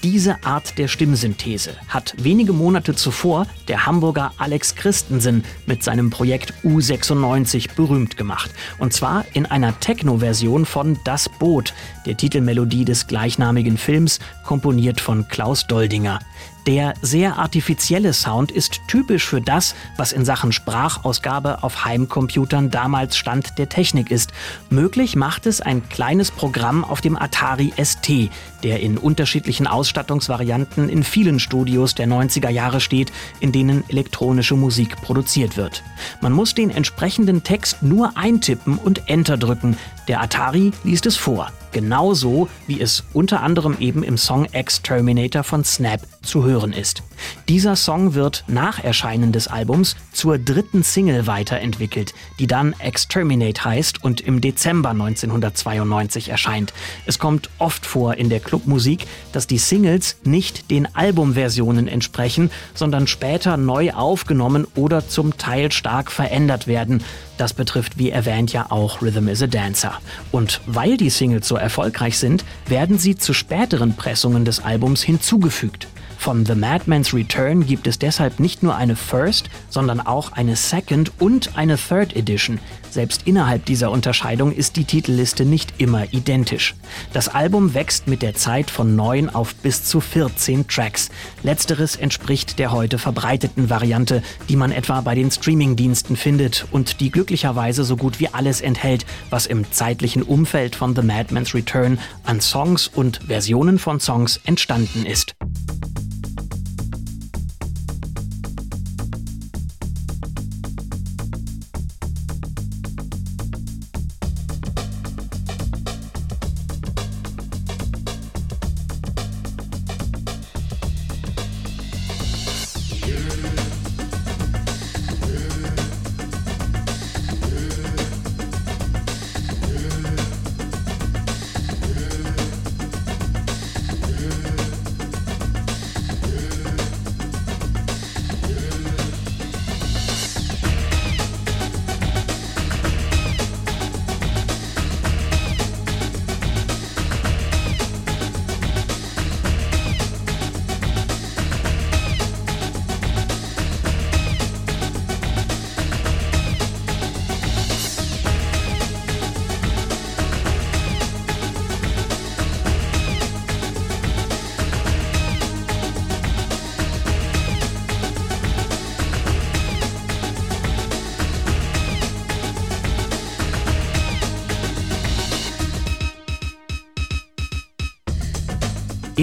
Diese 0.03 0.43
Art 0.43 0.77
der 0.77 0.87
Stimmsynthese 0.87 1.75
hat 1.87 2.13
wenige 2.17 2.53
Monate 2.53 2.95
zuvor 2.95 3.47
der 3.67 3.85
Hamburger 3.85 4.31
Alex 4.37 4.75
Christensen 4.75 5.43
mit 5.65 5.83
seinem 5.83 6.09
Projekt 6.09 6.53
U96 6.63 7.75
berühmt 7.75 8.17
gemacht. 8.17 8.51
Und 8.77 8.93
zwar 8.93 9.25
in 9.33 9.45
einer 9.45 9.79
Techno-Version 9.79 10.65
von 10.65 10.99
Das 11.03 11.29
Boot, 11.29 11.73
der 12.05 12.17
Titelmelodie 12.17 12.85
des 12.85 13.07
gleichnamigen 13.07 13.77
Films, 13.77 14.19
komponiert 14.43 15.01
von 15.01 15.27
Klaus 15.27 15.67
Doldinger. 15.67 16.19
Der 16.67 16.95
sehr 17.01 17.37
artifizielle 17.37 18.11
Sound 18.11 18.51
ist 18.51 18.81
typisch 18.89 19.25
für 19.25 19.39
das, 19.39 19.73
was 19.95 20.11
in 20.11 20.25
Sachen 20.25 20.51
Sprachausgabe 20.51 21.63
auf 21.63 21.85
Heimcomputern 21.85 22.69
damals 22.69 23.15
Stand 23.15 23.57
der 23.57 23.69
Technik 23.69 24.11
ist. 24.11 24.33
Möglich 24.69 25.15
macht 25.15 25.45
es 25.45 25.61
ein 25.61 25.87
kleines 25.87 26.29
Programm 26.29 26.83
auf 26.83 26.99
dem 26.99 27.15
Atari 27.15 27.71
ST, 27.81 28.29
der 28.63 28.81
in 28.81 28.97
unterschiedlichen 28.97 29.65
Ausstattungsvarianten 29.65 30.89
in 30.89 31.05
vielen 31.05 31.39
Studios 31.39 31.95
der 31.95 32.07
90er 32.07 32.49
Jahre 32.49 32.81
steht, 32.81 33.13
in 33.39 33.53
denen 33.57 33.83
elektronische 33.87 34.55
Musik 34.55 35.01
produziert 35.01 35.57
wird. 35.57 35.81
Man 36.21 36.31
muss 36.31 36.53
den 36.53 36.69
entsprechenden 36.69 37.43
Text 37.43 37.81
nur 37.81 38.15
eintippen 38.15 38.77
und 38.77 39.09
Enter 39.09 39.35
drücken. 39.35 39.75
Der 40.07 40.21
Atari 40.21 40.71
liest 40.83 41.05
es 41.05 41.17
vor. 41.17 41.51
Genauso 41.73 42.47
wie 42.65 42.79
es 42.79 43.03
unter 43.13 43.41
anderem 43.41 43.77
eben 43.79 44.01
im 44.03 44.17
Song 44.17 44.45
Exterminator 44.45 45.43
von 45.43 45.63
Snap 45.65 46.01
zu 46.21 46.45
hören 46.45 46.71
ist. 46.73 47.03
Dieser 47.49 47.75
Song 47.75 48.13
wird 48.13 48.45
nach 48.47 48.83
Erscheinen 48.83 49.31
des 49.31 49.47
Albums 49.47 49.95
zur 50.13 50.37
dritten 50.37 50.83
Single 50.83 51.27
weiterentwickelt, 51.27 52.13
die 52.39 52.47
dann 52.47 52.73
Exterminate 52.79 53.63
heißt 53.65 54.03
und 54.03 54.21
im 54.21 54.39
Dezember 54.39 54.89
1992 54.89 56.29
erscheint. 56.29 56.73
Es 57.05 57.19
kommt 57.19 57.49
oft 57.59 57.85
vor 57.85 58.15
in 58.15 58.29
der 58.29 58.39
Clubmusik, 58.39 59.05
dass 59.33 59.45
die 59.45 59.57
Singles 59.57 60.17
nicht 60.23 60.71
den 60.71 60.93
Albumversionen 60.95 61.87
entsprechen, 61.87 62.49
sondern 62.73 63.07
später 63.07 63.57
neu 63.57 63.91
aufgenommen 63.91 64.67
oder 64.75 65.07
zum 65.07 65.37
Teil 65.37 65.71
stark 65.71 66.11
verändert 66.11 66.67
werden. 66.67 67.03
Das 67.37 67.53
betrifft 67.53 67.97
wie 67.97 68.09
erwähnt 68.09 68.51
ja 68.51 68.67
auch 68.69 69.01
Rhythm 69.01 69.27
is 69.27 69.41
a 69.41 69.47
Dancer. 69.47 69.99
Und 70.31 70.61
weil 70.65 70.97
die 70.97 71.09
Singles 71.09 71.47
so 71.47 71.55
erfolgreich 71.55 72.17
sind, 72.17 72.43
werden 72.65 72.97
sie 72.97 73.15
zu 73.15 73.33
späteren 73.33 73.95
Pressungen 73.95 74.43
des 74.43 74.63
Albums 74.63 75.03
hinzugefügt. 75.03 75.87
Von 76.17 76.45
The 76.45 76.55
Madman's 76.55 77.13
Return 77.13 77.65
gibt 77.65 77.87
es 77.87 77.99
deshalb 77.99 78.39
nicht 78.39 78.61
nur 78.61 78.75
eine 78.75 78.95
First, 78.95 79.49
sondern 79.69 80.01
auch 80.01 80.33
eine 80.33 80.55
Second 80.55 81.11
und 81.19 81.57
eine 81.57 81.77
Third 81.77 82.15
Edition. 82.15 82.59
Selbst 82.89 83.21
innerhalb 83.25 83.65
dieser 83.65 83.91
Unterscheidung 83.91 84.51
ist 84.51 84.75
die 84.75 84.83
Titelliste 84.83 85.45
nicht 85.45 85.75
immer 85.77 86.11
identisch. 86.13 86.75
Das 87.13 87.29
Album 87.29 87.73
wächst 87.73 88.07
mit 88.07 88.21
der 88.21 88.33
Zeit 88.33 88.71
von 88.71 88.95
9 88.95 89.29
auf 89.29 89.55
bis 89.55 89.83
zu 89.83 90.01
14 90.01 90.67
Tracks. 90.67 91.09
Letzteres 91.43 91.95
entspricht 91.95 92.59
der 92.59 92.71
heute 92.71 92.97
verbreiteten 92.97 93.69
Variante, 93.69 94.23
die 94.49 94.55
man 94.55 94.71
etwa 94.71 95.01
bei 95.01 95.15
den 95.15 95.31
Streamingdiensten 95.31 96.17
findet 96.17 96.65
und 96.71 96.99
die 96.99 97.11
glücklicherweise 97.11 97.83
so 97.83 97.95
gut 97.95 98.19
wie 98.19 98.29
alles 98.29 98.61
enthält, 98.61 99.05
was 99.29 99.45
im 99.45 99.71
zeitlichen 99.71 100.23
Umfeld 100.23 100.75
von 100.75 100.95
The 100.95 101.03
Madman's 101.03 101.53
Return 101.53 101.99
an 102.23 102.41
Songs 102.41 102.87
und 102.87 103.21
Versionen 103.27 103.79
von 103.79 103.99
Songs 103.99 104.41
entstanden 104.43 105.05
ist. 105.05 105.35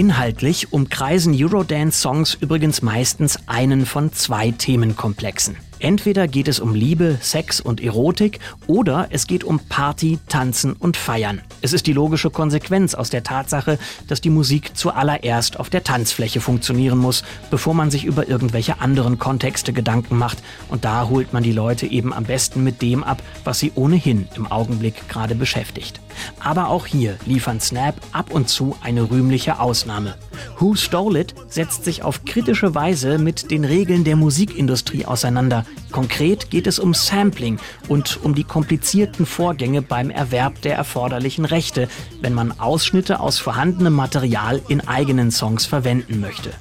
Inhaltlich 0.05 0.71
umkreisen 0.71 1.33
Eurodance-Songs 1.35 2.37
übrigens 2.39 2.83
meistens 2.83 3.39
einen 3.47 3.87
von 3.87 4.13
zwei 4.13 4.51
Themenkomplexen. 4.51 5.57
Entweder 5.79 6.27
geht 6.27 6.47
es 6.47 6.59
um 6.59 6.75
Liebe, 6.75 7.17
Sex 7.21 7.59
und 7.59 7.81
Erotik 7.81 8.39
oder 8.67 9.07
es 9.09 9.25
geht 9.25 9.43
um 9.43 9.57
Party, 9.57 10.19
Tanzen 10.29 10.73
und 10.73 10.95
Feiern. 10.95 11.41
Es 11.63 11.73
ist 11.73 11.87
die 11.87 11.93
logische 11.93 12.29
Konsequenz 12.29 12.93
aus 12.93 13.09
der 13.09 13.23
Tatsache, 13.23 13.79
dass 14.07 14.21
die 14.21 14.29
Musik 14.29 14.77
zuallererst 14.77 15.59
auf 15.59 15.71
der 15.71 15.83
Tanzfläche 15.83 16.39
funktionieren 16.39 16.99
muss, 16.99 17.23
bevor 17.49 17.73
man 17.73 17.89
sich 17.89 18.05
über 18.05 18.27
irgendwelche 18.27 18.81
anderen 18.81 19.17
Kontexte 19.17 19.73
Gedanken 19.73 20.19
macht. 20.19 20.37
Und 20.69 20.85
da 20.85 21.09
holt 21.09 21.33
man 21.33 21.41
die 21.41 21.51
Leute 21.51 21.87
eben 21.87 22.13
am 22.13 22.25
besten 22.25 22.63
mit 22.63 22.83
dem 22.83 23.03
ab, 23.03 23.23
was 23.43 23.57
sie 23.57 23.71
ohnehin 23.73 24.27
im 24.35 24.45
Augenblick 24.45 25.09
gerade 25.09 25.33
beschäftigt. 25.33 25.99
Aber 26.39 26.69
auch 26.69 26.85
hier 26.85 27.17
liefern 27.25 27.59
Snap 27.59 27.95
ab 28.11 28.31
und 28.31 28.49
zu 28.49 28.75
eine 28.81 29.09
rühmliche 29.09 29.59
Ausnahme. 29.59 30.15
Who 30.59 30.75
Stole 30.75 31.21
It 31.21 31.35
setzt 31.47 31.85
sich 31.85 32.03
auf 32.03 32.25
kritische 32.25 32.75
Weise 32.75 33.17
mit 33.17 33.51
den 33.51 33.65
Regeln 33.65 34.03
der 34.03 34.15
Musikindustrie 34.15 35.05
auseinander. 35.05 35.65
Konkret 35.91 36.49
geht 36.49 36.67
es 36.67 36.79
um 36.79 36.93
Sampling 36.93 37.59
und 37.87 38.19
um 38.23 38.35
die 38.35 38.43
komplizierten 38.43 39.25
Vorgänge 39.25 39.81
beim 39.81 40.09
Erwerb 40.09 40.61
der 40.61 40.75
erforderlichen 40.75 41.45
Rechte, 41.45 41.87
wenn 42.21 42.33
man 42.33 42.59
Ausschnitte 42.59 43.19
aus 43.19 43.39
vorhandenem 43.39 43.93
Material 43.93 44.61
in 44.67 44.87
eigenen 44.87 45.31
Songs 45.31 45.65
verwenden 45.65 46.19
möchte. 46.19 46.51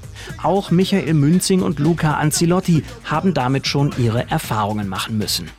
Auch 0.43 0.71
Michael 0.71 1.15
Münzing 1.15 1.63
und 1.63 1.79
Luca 1.79 2.15
Anzilotti 2.15 2.83
haben 3.05 3.35
damit 3.35 3.67
schon 3.67 3.93
ihre 3.99 4.31
Erfahrungen 4.31 4.89
machen 4.89 5.19
müssen. 5.19 5.51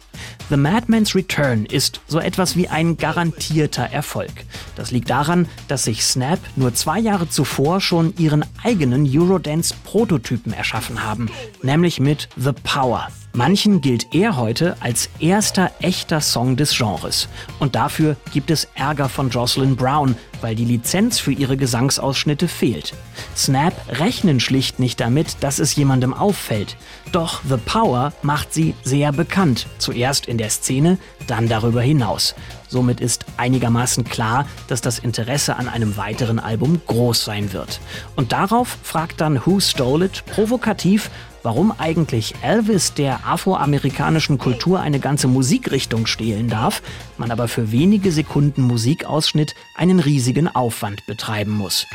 The 0.49 0.57
Madman's 0.57 1.15
Return 1.15 1.65
ist 1.65 2.01
so 2.07 2.19
etwas 2.19 2.55
wie 2.55 2.67
ein 2.67 2.97
garantierter 2.97 3.85
Erfolg. 3.85 4.31
Das 4.75 4.91
liegt 4.91 5.09
daran, 5.09 5.47
dass 5.67 5.85
sich 5.85 6.03
Snap 6.03 6.39
nur 6.55 6.71
zwei 6.75 6.99
Jahre 6.99 7.27
zuvor 7.27 7.81
schon 7.81 8.13
ihren 8.17 8.45
eigenen 8.63 9.09
Eurodance-Prototypen 9.11 10.53
erschaffen 10.53 11.03
haben, 11.03 11.31
nämlich 11.63 11.99
mit 11.99 12.29
The 12.37 12.51
Power. 12.51 13.07
Manchen 13.35 13.81
gilt 13.81 14.15
er 14.15 14.37
heute 14.37 14.77
als 14.79 15.09
erster 15.19 15.69
echter 15.81 16.21
Song 16.21 16.55
des 16.55 16.77
Genres. 16.77 17.27
Und 17.59 17.75
dafür 17.75 18.15
gibt 18.31 18.49
es 18.49 18.69
Ärger 18.75 19.09
von 19.09 19.29
Jocelyn 19.29 19.75
Brown, 19.75 20.15
weil 20.39 20.55
die 20.55 20.63
Lizenz 20.63 21.19
für 21.19 21.33
ihre 21.33 21.57
Gesangsausschnitte 21.57 22.47
fehlt. 22.47 22.93
Snap 23.35 23.73
rechnen 23.99 24.39
schlicht 24.39 24.79
nicht 24.79 25.01
damit, 25.01 25.35
dass 25.41 25.59
es 25.59 25.75
jemandem 25.75 26.13
auffällt. 26.13 26.77
Doch 27.11 27.41
The 27.43 27.57
Power 27.57 28.13
macht 28.21 28.53
sie 28.53 28.73
sehr 28.83 29.11
bekannt. 29.11 29.67
Zuerst 29.79 30.27
in 30.27 30.37
der 30.37 30.49
Szene, 30.49 30.97
dann 31.27 31.49
darüber 31.49 31.81
hinaus. 31.81 32.35
Somit 32.69 33.01
ist 33.01 33.25
einigermaßen 33.35 34.05
klar, 34.05 34.47
dass 34.69 34.79
das 34.79 34.97
Interesse 34.97 35.57
an 35.57 35.67
einem 35.67 35.97
weiteren 35.97 36.39
Album 36.39 36.79
groß 36.87 37.25
sein 37.25 37.51
wird. 37.51 37.81
Und 38.15 38.31
darauf 38.31 38.77
fragt 38.81 39.19
dann 39.19 39.45
Who 39.45 39.59
Stole 39.59 40.05
It 40.05 40.23
provokativ, 40.25 41.09
warum 41.45 41.71
eigentlich 41.77 42.33
Elvis 42.41 42.95
der 42.95 43.25
afroamerikanischen 43.27 44.39
Kultur 44.39 44.79
eine 44.79 44.99
ganze 44.99 45.27
Musikrichtung 45.27 46.07
stehlen 46.07 46.49
darf, 46.49 46.81
man 47.17 47.29
aber 47.29 47.47
für 47.47 47.71
wenige 47.71 48.11
Sekunden 48.11 48.63
Musikausschnitt 48.63 49.53
einen 49.75 49.99
riesigen 49.99 50.47
Aufwand 50.47 51.05
betreiben 51.05 51.51
muss. 51.51 51.85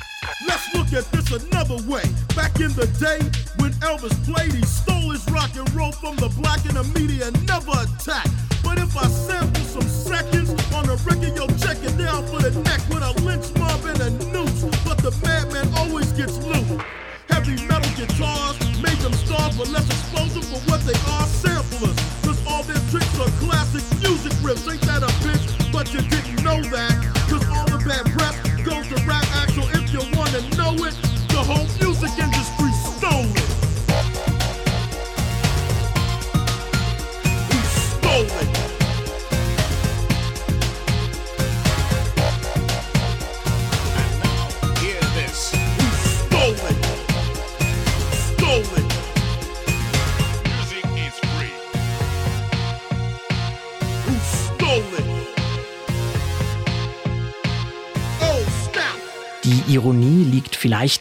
Let's 0.46 0.72
look 0.72 0.86
at 0.96 1.10
this 1.10 1.32
another 1.32 1.76
way. 1.88 2.02
Back 2.36 2.60
in 2.60 2.70
the 2.70 2.86
day, 3.00 3.18
when 3.58 3.72
Elvis 3.80 4.14
played, 4.24 4.52
he 4.52 4.64
stole 4.64 5.12
his 5.12 5.26
rock 5.32 5.50
and 5.58 5.68
roll 5.74 5.92
from 5.92 6.16
the 6.16 6.28
black 6.40 6.60
and 6.68 6.76
the 6.76 6.84
media 6.98 7.30
never 7.46 7.72
attacked. 7.72 8.30
But 8.62 8.78
if 8.78 8.96
I 8.96 9.08
sample 9.08 9.64
some 9.64 9.88
seconds 9.88 10.50
on 10.72 10.88
a 10.88 10.96
record, 11.04 11.34
you'll 11.34 11.58
check 11.58 11.78
it 11.82 11.98
down 11.98 12.24
for 12.28 12.40
the 12.40 12.52
neck 12.62 12.80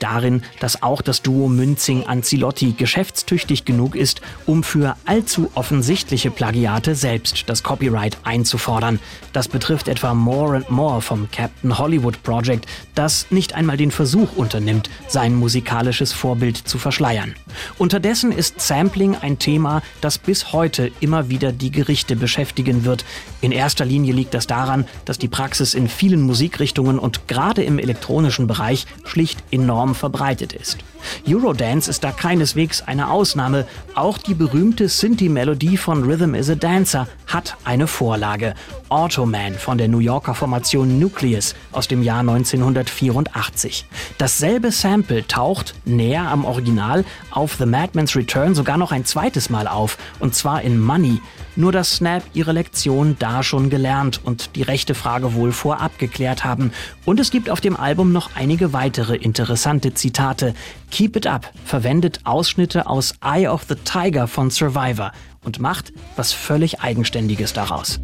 darin, 0.10 0.41
dass 0.60 0.82
auch 0.82 1.02
das 1.02 1.22
Duo 1.22 1.48
Münzing-Anzilotti 1.48 2.74
geschäftstüchtig 2.74 3.65
genug 3.65 3.95
ist, 3.95 4.22
um 4.45 4.63
für 4.63 4.95
allzu 5.06 5.52
offensichtliche 5.54 6.32
Plagiate 6.32 6.95
selbst 6.95 7.43
das 7.48 7.63
Copyright 7.63 8.17
einzufordern. 8.24 9.00
Das 9.34 9.48
betrifft 9.48 9.88
etwa 9.88 10.13
More 10.13 10.58
and 10.58 10.69
More 10.72 11.02
vom 11.02 11.30
Captain 11.32 11.78
Hollywood 11.78 12.22
Project, 12.24 12.65
das 12.95 13.28
nicht 13.30 13.54
einmal 13.54 13.78
den 13.78 13.91
Versuch 13.91 14.36
unternimmt, 14.36 14.89
sein 15.08 15.36
musikalisches 15.36 16.12
Vorbild 16.12 16.58
zu 16.58 16.78
verschleiern. 16.78 17.36
Unterdessen 17.78 18.32
ist 18.32 18.60
Sampling 18.62 19.15
ein 19.15 19.38
Thema, 19.38 19.82
das 20.02 20.17
bis 20.17 20.54
heute 20.54 20.91
immer 21.00 21.30
wieder 21.30 21.52
die 21.52 21.72
Gerichte 21.72 22.15
beschäftigen 22.15 22.84
wird. 22.86 23.06
In 23.41 23.52
erster 23.52 23.86
Linie 23.86 24.13
liegt 24.13 24.34
das 24.34 24.47
daran, 24.47 24.86
dass 25.06 25.17
die 25.17 25.30
Praxis 25.30 25.73
in 25.73 25.88
vielen 25.88 26.21
Musikrichtungen 26.21 26.99
und 26.99 27.28
gerade 27.28 27.63
im 27.63 27.80
elektronischen 27.80 28.47
Bereich 28.47 28.86
schlicht 29.06 29.41
enorm 29.52 29.95
verbreitet 29.95 30.52
ist. 30.54 30.80
Eurodance 31.28 31.89
ist 31.89 32.04
da 32.04 32.12
keineswegs 32.12 32.82
eine 32.82 33.10
Ausnahme. 33.10 33.65
Auch 33.95 34.17
die 34.17 34.34
berühmte 34.34 34.89
Synthie-Melodie 34.89 35.78
von 35.78 36.04
Rhythm 36.04 36.36
is 36.36 36.49
a 36.49 36.56
Dancer 36.56 37.08
hat 37.28 37.56
eine 37.63 37.88
Vorlage. 37.88 38.56
Automan 38.89 39.54
von 39.54 39.78
der 39.78 39.88
New 39.88 39.99
Yorker 39.99 40.34
Formation 40.34 40.99
Nucleus 40.99 41.56
aus 41.71 41.88
dem 41.88 42.04
Jahr 42.04 42.19
1984. 42.19 43.86
Dasselbe 44.17 44.71
Sample 44.71 45.25
taucht 45.28 45.75
näher 45.86 46.28
am 46.30 46.43
Original 46.43 47.06
auf 47.32 47.56
The 47.58 47.65
Madman's 47.65 48.15
Return 48.15 48.56
sogar 48.56 48.78
noch 48.78 48.91
ein 48.91 49.06
zweites 49.06 49.49
Mal 49.49 49.67
auf, 49.67 49.97
und 50.19 50.36
zwar 50.36 50.62
in 50.62 50.80
Money. 50.80 51.21
Nur 51.60 51.74
dass 51.74 51.98
Snap 51.98 52.24
ihre 52.34 52.54
Lektion 52.54 53.17
da 53.19 53.43
schon 53.43 53.69
gelernt 53.69 54.22
und 54.24 54.56
die 54.56 54.62
rechte 54.62 54.95
Frage 54.95 55.34
wohl 55.34 55.52
vorab 55.52 56.00
geklärt 56.00 56.45
haben. 56.45 56.72
Und 57.04 57.19
es 57.19 57.32
gibt 57.32 57.50
auf 57.50 57.60
dem 57.60 57.76
Album 57.76 58.13
noch 58.13 58.30
einige 58.34 58.72
weitere 58.72 59.17
interessante 59.17 59.93
Zitate. 59.93 60.54
Keep 60.89 61.17
It 61.17 61.28
Up 61.28 61.52
verwendet 61.65 62.22
Ausschnitte 62.24 62.88
aus 62.88 63.15
Eye 63.22 63.50
of 63.50 63.65
the 63.67 63.76
Tiger 63.76 64.30
von 64.30 64.50
Survivor 64.50 65.12
und 65.43 65.60
macht 65.60 65.91
was 66.15 66.32
völlig 66.32 66.80
Eigenständiges 66.80 67.52
daraus. 67.52 68.00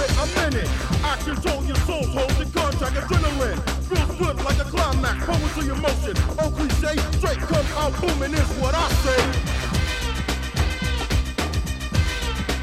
with 0.00 0.18
a 0.18 0.26
minute. 0.40 0.70
I 1.04 1.16
control 1.24 1.62
your 1.64 1.76
soul, 1.84 2.04
hold 2.06 2.30
the 2.40 2.46
contract, 2.58 2.96
adrenaline. 2.96 3.60
Feels 3.88 4.12
good 4.18 4.36
like 4.44 4.58
a 4.58 4.64
climax, 4.64 5.24
poetry 5.26 5.70
in 5.72 5.80
motion. 5.80 6.14
Oh, 6.40 6.50
cliche, 6.56 6.96
straight 7.18 7.38
come 7.38 7.66
out 7.76 7.92
booming 8.00 8.32
is 8.32 8.50
what 8.60 8.74
I 8.74 8.88
say. 9.04 9.20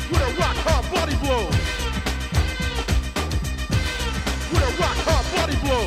With 0.09 0.21
a 0.21 0.31
rock 0.41 0.57
hard 0.65 0.85
body 0.93 1.15
blow. 1.23 1.45
With 4.51 4.69
a 4.69 4.73
rock 4.81 4.97
hard 5.07 5.25
body 5.35 5.57
blow. 5.63 5.85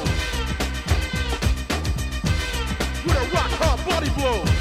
With 3.04 3.16
a 3.16 3.26
rock 3.34 3.52
hard 3.58 3.80
body 3.86 4.10
blow. 4.10 4.59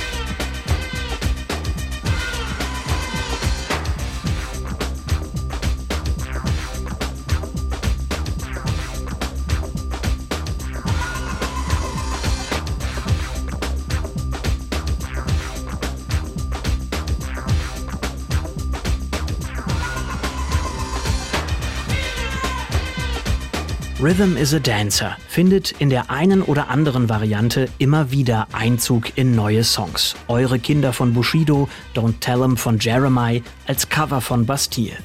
Rhythm 24.02 24.38
is 24.38 24.54
a 24.54 24.60
Dancer 24.60 25.18
findet 25.28 25.72
in 25.74 25.90
der 25.90 26.10
einen 26.10 26.42
oder 26.42 26.70
anderen 26.70 27.10
Variante 27.10 27.68
immer 27.80 28.12
wieder 28.12 28.48
Einzug 28.54 29.18
in 29.18 29.36
neue 29.36 29.66
Songs. 29.66 30.16
Eure 30.30 30.58
Kinder 30.58 30.94
von 30.94 31.14
Bushido, 31.14 31.68
Don't 31.94 32.22
Tell 32.22 32.42
'em 32.42 32.56
von 32.56 32.80
Jeremiah 32.80 33.42
als 33.68 33.90
Cover 33.90 34.22
von 34.22 34.46
Bastille. 34.46 34.96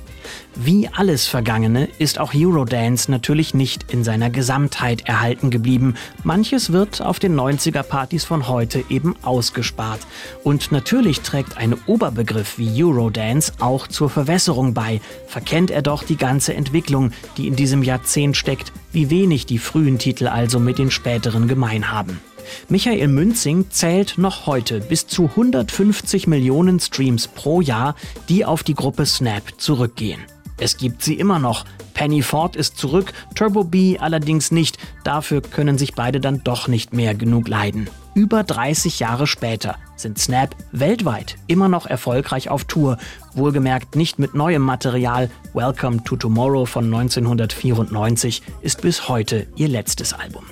Wie 0.55 0.89
alles 0.89 1.27
Vergangene 1.27 1.89
ist 1.99 2.19
auch 2.19 2.33
Eurodance 2.35 3.11
natürlich 3.11 3.55
nicht 3.55 3.93
in 3.93 4.05
seiner 4.05 4.31
Gesamtheit 4.31 5.07
erhalten 5.07 5.51
geblieben. 5.51 5.95
Manches 6.23 6.73
wird 6.73 7.03
auf 7.03 7.19
den 7.19 7.35
90er-Partys 7.39 8.25
von 8.25 8.49
heute 8.49 8.85
eben 8.89 9.17
ausgespart. 9.23 10.01
Und 10.43 10.73
natürlich 10.73 11.21
trägt 11.21 11.57
ein 11.57 11.75
Oberbegriff 11.87 12.59
wie 12.59 12.83
Eurodance 12.83 13.53
auch 13.59 13.89
zur 13.89 14.11
Verwässerung 14.11 14.75
bei. 14.75 15.01
Verkennt 15.27 15.71
er 15.71 15.83
doch 15.83 16.03
die 16.03 16.17
ganze 16.17 16.55
Entwicklung, 16.55 17.13
die 17.37 17.49
in 17.49 17.57
diesem 17.57 17.83
Jahrzehnt 17.83 18.37
steckt, 18.37 18.73
wie 18.93 19.11
wenig 19.11 19.47
die 19.47 19.59
frühen 19.59 19.99
Titel 19.99 20.29
also 20.29 20.61
mit 20.61 20.79
den 20.79 20.91
späteren 20.91 21.49
gemein 21.49 21.91
haben. 21.91 22.21
Michael 22.69 23.09
Münzing 23.09 23.71
zählt 23.71 24.19
noch 24.19 24.47
heute 24.47 24.81
bis 24.81 25.07
zu 25.07 25.25
150 25.25 26.27
Millionen 26.27 26.81
Streams 26.81 27.29
pro 27.29 27.61
Jahr, 27.61 27.95
die 28.29 28.45
auf 28.45 28.63
die 28.63 28.75
Gruppe 28.75 29.07
Snap 29.07 29.43
zurückgehen. 29.59 30.21
Es 30.59 30.77
gibt 30.77 31.03
sie 31.03 31.15
immer 31.15 31.39
noch. 31.39 31.65
Penny 31.95 32.23
Ford 32.23 32.57
ist 32.57 32.77
zurück, 32.77 33.13
Turbo 33.35 33.65
B 33.65 33.99
allerdings 33.99 34.51
nicht. 34.51 34.79
Dafür 35.05 35.43
können 35.43 35.79
sich 35.79 35.95
beide 35.95 36.21
dann 36.21 36.43
doch 36.43 36.69
nicht 36.69 36.93
mehr 36.93 37.15
genug 37.15 37.49
leiden. 37.49 37.89
Über 38.15 38.45
30 38.45 39.01
Jahre 39.01 39.27
später 39.27 39.77
sind 39.97 40.19
Snap 40.19 40.55
weltweit 40.71 41.37
immer 41.49 41.69
noch 41.69 41.87
erfolgreich 41.87 42.49
auf 42.49 42.65
Tour. 42.65 42.99
Wohlgemerkt 43.35 43.97
nicht 43.97 44.21
mit 44.21 44.35
neuem 44.35 44.63
Material. 44.63 45.31
Welcome 45.53 46.05
to 46.05 46.17
Tomorrow 46.17 46.65
von 46.65 46.85
1994 46.85 48.43
ist 48.61 48.83
bis 48.83 49.09
heute 49.09 49.47
ihr 49.57 49.69
letztes 49.69 50.13
Album. 50.13 50.45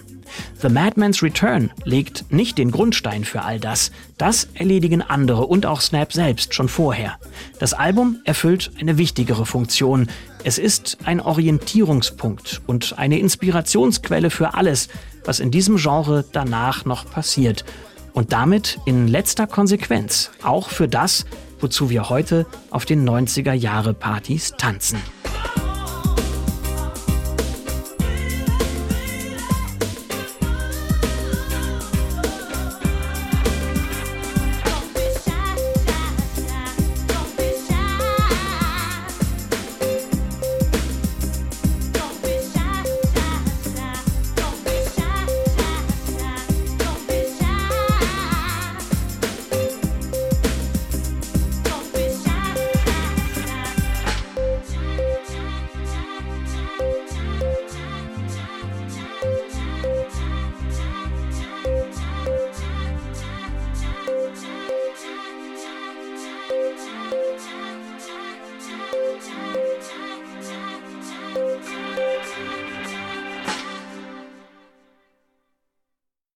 The 0.61 0.69
Madman's 0.69 1.23
Return 1.23 1.71
legt 1.85 2.33
nicht 2.33 2.59
den 2.59 2.71
Grundstein 2.71 3.25
für 3.25 3.43
all 3.43 3.61
das. 3.61 3.93
Das 4.19 4.49
erledigen 4.55 5.03
andere 5.03 5.47
und 5.47 5.67
auch 5.67 5.81
Snap 5.81 6.13
selbst 6.13 6.55
schon 6.55 6.69
vorher. 6.69 7.19
Das 7.59 7.73
Album 7.75 8.21
erfüllt 8.25 8.71
eine 8.81 8.99
wichtigere 8.99 9.47
Funktion. 9.47 10.09
Es 10.45 10.59
ist 10.59 10.99
ein 11.05 11.21
Orientierungspunkt 11.21 12.63
und 12.67 12.99
eine 12.99 13.19
Inspirationsquelle 13.19 14.31
für 14.31 14.55
alles, 14.55 14.89
was 15.25 15.41
in 15.41 15.51
diesem 15.51 15.77
Genre 15.77 16.25
danach 16.33 16.85
noch 16.85 17.11
passiert. 17.11 17.65
Und 18.13 18.33
damit 18.33 18.79
in 18.85 19.09
letzter 19.09 19.47
Konsequenz 19.47 20.31
auch 20.43 20.69
für 20.69 20.89
das, 20.89 21.25
wozu 21.61 21.91
wir 21.91 22.09
heute 22.11 22.47
auf 22.71 22.85
den 22.85 23.09
90er 23.09 23.53
Jahre 23.53 23.95
Partys 23.95 24.53
tanzen. 24.59 24.99